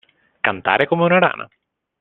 Cantare 0.47 0.87
come 0.87 1.03
una 1.03 1.19
rana. 1.19 1.47